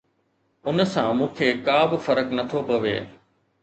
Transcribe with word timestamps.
ان 0.71 0.77
سان 0.93 1.09
مون 1.21 1.29
کي 1.37 1.47
ڪا 1.69 1.79
به 1.91 1.97
فرق 2.07 2.27
نه 2.37 2.43
ٿو 2.49 2.59
پوي. 2.67 2.97